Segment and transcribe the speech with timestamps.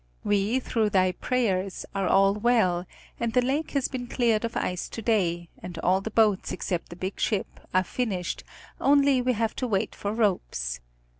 [0.23, 2.87] We, through thy prayers, are all well,
[3.19, 6.89] and the lake has been cleared of ice to day, and all the boats, except
[6.89, 8.43] the big ship, are finished,
[8.79, 10.79] only we have to wait for ropes.